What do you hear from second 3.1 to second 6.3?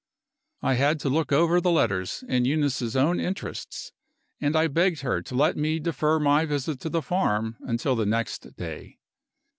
interests; and I begged her to let me defer